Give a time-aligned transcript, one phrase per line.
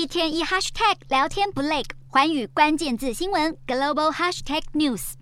[0.00, 5.12] 一天一 hashtag 聊天不累，环宇关键字新闻 global hashtag news。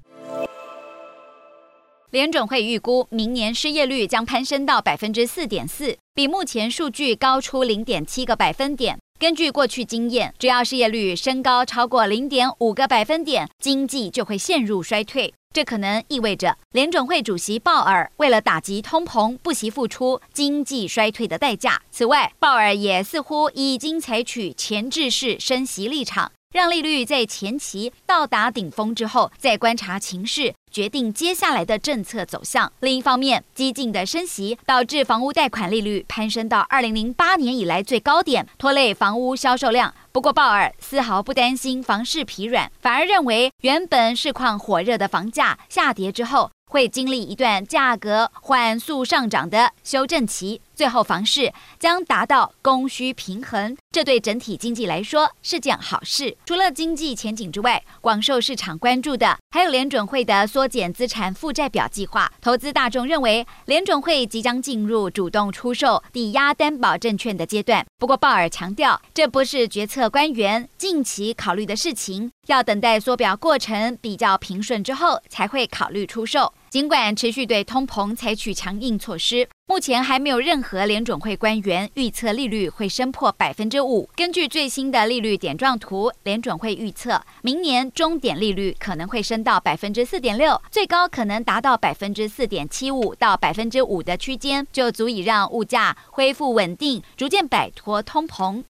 [2.10, 8.96] 联准会预估明年失业率将攀升到百分之四点四，比目前数据高出零点七个百分点。
[9.18, 15.34] 根据过去经验，只要失业率升高超过零点五个百分点，经济就会陷入衰退。
[15.52, 21.82] 这可能意味着联准会主席鲍尔为了打击通膨，不惜付出经济衰退的代价。
[21.90, 32.72] 此外，鲍尔也似乎已经采取前置式升息立场，让利率在前期到达顶峰之后，再观察情势，决定接下来的政策走向。
[32.80, 39.94] 另一方面，激进的升息导致房屋贷款利率攀升到二零零八年以来最高点，拖累房屋销售量。
[40.12, 50.60] 不过，鲍尔丝毫不担心房市疲软，反而认为原本市况火热的房价下跌之后，会经历一段价格缓速上涨的修正期。
[50.74, 56.36] 最后，房市将达到供需平衡，这对整体经济来说是件好事。
[56.46, 62.32] 除了经济前景之外，广受市场关注的还有联准会的缩减资产负债表计划。
[62.40, 67.86] 投资大众认为，联准会即将进入主动出售抵押担保证券的阶段。
[67.96, 76.52] 不过，鲍尔强调，这不是决策官员近期考虑的事情，要等待缩表过程比较平顺之后才会考虑出售。
[76.70, 84.08] 尽管持续对通膨采取强硬措施，目前还没有任何联准会官员预测利率会升破百分之五。
[84.14, 98.62] 根据最新的利率点状图，联准会预测明年终点利率可能会升到百分之四点六，最高可能达到百分之四点七五到百分之五的区间，就足以让物价恢复稳定，逐渐摆脱通膨。